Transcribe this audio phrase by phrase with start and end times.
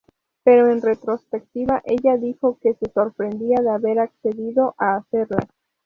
[0.43, 5.45] Pero en retrospectiva, ella dijo que se sorprendía por haber accedido a hacerlas.